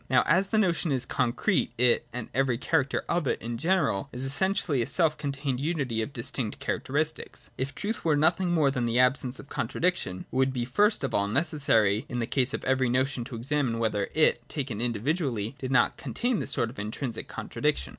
[0.09, 4.25] Now as the notion is concrete, it and every character of it in general is
[4.25, 7.51] essentially a self contained unity of distinct characteristics.
[7.55, 11.03] If truth then were nothing more than the absence of contradiction, it would be first
[11.03, 15.53] of all necessary in the case of every notion to examine whether it, taken individually,
[15.59, 17.89] did not contain this sort of intrinsic contradiction.